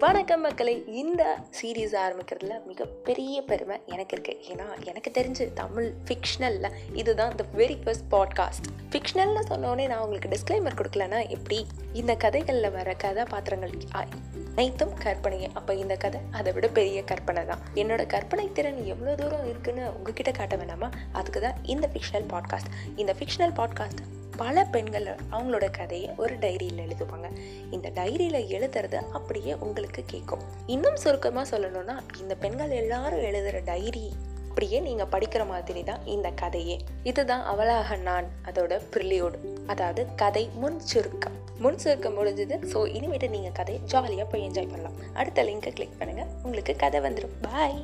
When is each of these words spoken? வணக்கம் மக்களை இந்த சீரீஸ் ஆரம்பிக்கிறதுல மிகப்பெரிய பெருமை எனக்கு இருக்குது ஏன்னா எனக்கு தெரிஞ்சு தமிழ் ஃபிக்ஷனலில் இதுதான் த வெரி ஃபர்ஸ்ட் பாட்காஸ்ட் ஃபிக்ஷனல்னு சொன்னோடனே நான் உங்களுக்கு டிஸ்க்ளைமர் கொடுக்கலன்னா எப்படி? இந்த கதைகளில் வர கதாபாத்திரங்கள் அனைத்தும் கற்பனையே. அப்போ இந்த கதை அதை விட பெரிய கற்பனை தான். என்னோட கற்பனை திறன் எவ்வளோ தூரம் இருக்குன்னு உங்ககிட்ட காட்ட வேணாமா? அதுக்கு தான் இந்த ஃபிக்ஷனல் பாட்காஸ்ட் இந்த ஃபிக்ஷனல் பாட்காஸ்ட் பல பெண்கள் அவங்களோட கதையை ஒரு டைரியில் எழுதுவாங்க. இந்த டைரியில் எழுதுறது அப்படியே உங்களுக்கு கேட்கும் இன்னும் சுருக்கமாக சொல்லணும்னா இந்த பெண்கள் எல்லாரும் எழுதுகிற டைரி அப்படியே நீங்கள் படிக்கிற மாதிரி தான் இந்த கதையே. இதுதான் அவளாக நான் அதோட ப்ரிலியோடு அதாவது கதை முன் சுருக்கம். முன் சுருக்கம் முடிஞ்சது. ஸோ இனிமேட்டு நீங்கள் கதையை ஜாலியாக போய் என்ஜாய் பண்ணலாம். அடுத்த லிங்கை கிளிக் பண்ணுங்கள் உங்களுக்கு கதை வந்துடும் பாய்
வணக்கம் 0.00 0.40
மக்களை 0.40 0.84
இந்த 0.86 1.38
சீரீஸ் 1.62 1.94
ஆரம்பிக்கிறதுல 1.94 2.66
மிகப்பெரிய 2.66 3.42
பெருமை 3.42 3.80
எனக்கு 3.86 4.16
இருக்குது 4.16 4.42
ஏன்னா 4.48 4.84
எனக்கு 4.84 5.10
தெரிஞ்சு 5.10 5.52
தமிழ் 5.52 5.92
ஃபிக்ஷனலில் 6.06 6.74
இதுதான் 6.92 7.34
த 7.34 7.44
வெரி 7.56 7.82
ஃபர்ஸ்ட் 7.82 8.04
பாட்காஸ்ட் 8.10 8.66
ஃபிக்ஷனல்னு 8.90 9.42
சொன்னோடனே 9.48 9.86
நான் 9.86 9.98
உங்களுக்கு 9.98 10.28
டிஸ்க்ளைமர் 10.28 10.76
கொடுக்கலன்னா 10.76 11.28
எப்படி? 11.28 11.66
இந்த 11.92 12.14
கதைகளில் 12.14 12.70
வர 12.70 12.94
கதாபாத்திரங்கள் 12.94 13.70
அனைத்தும் 13.90 14.94
கற்பனையே. 15.04 15.50
அப்போ 15.54 15.74
இந்த 15.74 15.96
கதை 15.96 16.20
அதை 16.30 16.52
விட 16.52 16.68
பெரிய 16.68 17.04
கற்பனை 17.04 17.44
தான். 17.44 17.58
என்னோட 17.74 18.06
கற்பனை 18.06 18.52
திறன் 18.52 18.84
எவ்வளோ 18.84 19.14
தூரம் 19.14 19.48
இருக்குன்னு 19.48 19.96
உங்ககிட்ட 19.96 20.30
காட்ட 20.30 20.56
வேணாமா? 20.56 20.90
அதுக்கு 21.12 21.40
தான் 21.40 21.64
இந்த 21.64 21.90
ஃபிக்ஷனல் 21.94 22.28
பாட்காஸ்ட் 22.28 22.72
இந்த 22.96 23.14
ஃபிக்ஷனல் 23.18 23.56
பாட்காஸ்ட் 23.56 24.17
பல 24.42 24.64
பெண்கள் 24.74 25.06
அவங்களோட 25.32 25.66
கதையை 25.78 26.08
ஒரு 26.22 26.34
டைரியில் 26.44 26.82
எழுதுவாங்க. 26.86 27.28
இந்த 27.74 27.88
டைரியில் 27.98 28.40
எழுதுறது 28.56 28.98
அப்படியே 29.18 29.52
உங்களுக்கு 29.66 30.02
கேட்கும் 30.12 30.42
இன்னும் 30.74 30.98
சுருக்கமாக 31.04 31.46
சொல்லணும்னா 31.52 31.96
இந்த 32.22 32.34
பெண்கள் 32.44 32.74
எல்லாரும் 32.82 33.24
எழுதுகிற 33.30 33.60
டைரி 33.70 34.06
அப்படியே 34.48 34.78
நீங்கள் 34.86 35.10
படிக்கிற 35.14 35.42
மாதிரி 35.50 35.82
தான் 35.88 36.04
இந்த 36.14 36.28
கதையே. 36.42 36.76
இதுதான் 37.10 37.44
அவளாக 37.52 37.96
நான் 38.08 38.28
அதோட 38.50 38.80
ப்ரிலியோடு 38.94 39.38
அதாவது 39.72 40.02
கதை 40.22 40.44
முன் 40.62 40.80
சுருக்கம். 40.90 41.36
முன் 41.64 41.78
சுருக்கம் 41.82 42.16
முடிஞ்சது. 42.18 42.56
ஸோ 42.72 42.80
இனிமேட்டு 42.96 43.28
நீங்கள் 43.36 43.56
கதையை 43.58 43.80
ஜாலியாக 43.92 44.26
போய் 44.32 44.46
என்ஜாய் 44.48 44.70
பண்ணலாம். 44.72 44.98
அடுத்த 45.20 45.44
லிங்கை 45.48 45.72
கிளிக் 45.78 45.98
பண்ணுங்கள் 46.00 46.30
உங்களுக்கு 46.44 46.74
கதை 46.84 47.00
வந்துடும் 47.06 47.36
பாய் 47.46 47.78